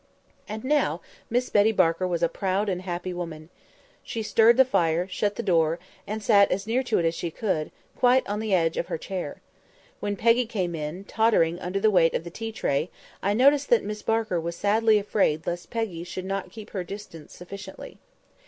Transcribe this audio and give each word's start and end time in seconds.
And 0.49 0.63
now 0.63 1.01
Miss 1.29 1.51
Betty 1.51 1.71
Barker 1.71 2.07
was 2.07 2.23
a 2.23 2.27
proud 2.27 2.69
and 2.69 2.81
happy 2.81 3.13
woman! 3.13 3.49
She 4.01 4.23
stirred 4.23 4.57
the 4.57 4.65
fire, 4.65 5.03
and 5.03 5.11
shut 5.11 5.35
the 5.35 5.43
door, 5.43 5.77
and 6.07 6.23
sat 6.23 6.49
as 6.51 6.65
near 6.65 6.81
to 6.81 6.97
it 6.97 7.05
as 7.05 7.13
she 7.13 7.29
could, 7.29 7.69
quite 7.95 8.27
on 8.27 8.39
the 8.39 8.51
edge 8.51 8.77
of 8.77 8.87
her 8.87 8.97
chair. 8.97 9.41
When 9.99 10.15
Peggy 10.15 10.47
came 10.47 10.73
in, 10.73 11.03
tottering 11.03 11.59
under 11.59 11.79
the 11.79 11.91
weight 11.91 12.15
of 12.15 12.23
the 12.23 12.31
tea 12.31 12.51
tray, 12.51 12.89
I 13.21 13.35
noticed 13.35 13.69
that 13.69 13.83
Miss 13.83 14.01
Barker 14.01 14.41
was 14.41 14.55
sadly 14.55 14.97
afraid 14.97 15.45
lest 15.45 15.69
Peggy 15.69 16.03
should 16.03 16.25
not 16.25 16.51
keep 16.51 16.71
her 16.71 16.83
distance 16.83 17.35
sufficiently. 17.35 17.99